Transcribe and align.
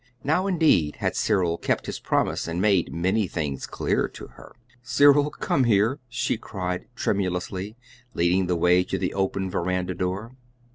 Now, 0.23 0.47
indeed, 0.47 0.95
had 0.95 1.15
Cyril 1.15 1.59
kept 1.59 1.85
his 1.85 1.99
promise 1.99 2.47
and 2.47 2.59
made 2.59 2.91
"many 2.91 3.27
things 3.27 3.67
clear" 3.67 4.07
to 4.07 4.29
her. 4.29 4.55
"Cyril, 4.81 5.29
come 5.29 5.65
here," 5.65 5.99
she 6.09 6.37
cried 6.37 6.85
tremulously, 6.95 7.75
leading 8.15 8.47
the 8.47 8.55
way 8.55 8.83
to 8.83 8.97
the 8.97 9.13
open 9.13 9.47
veranda 9.51 9.93
door. 9.93 10.31